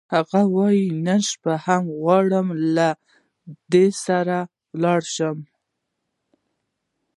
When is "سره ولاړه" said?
4.05-5.07